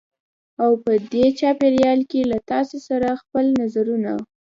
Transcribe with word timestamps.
او 0.63 0.71
په 0.83 0.91
دې 1.11 1.25
چاپېریال 1.39 1.99
کې 2.11 2.21
له 2.31 2.37
تاسې 2.51 2.77
سره 2.87 3.19
خپل 3.21 3.45
نظرونه 3.59 4.11